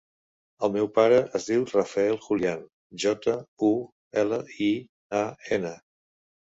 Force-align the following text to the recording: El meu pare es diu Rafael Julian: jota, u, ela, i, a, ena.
El 0.67 0.71
meu 0.77 0.87
pare 0.95 1.19
es 1.39 1.45
diu 1.49 1.67
Rafael 1.73 2.17
Julian: 2.25 2.65
jota, 3.05 3.37
u, 3.71 3.73
ela, 4.25 4.45
i, 4.71 4.73
a, 5.23 5.25
ena. 5.61 5.79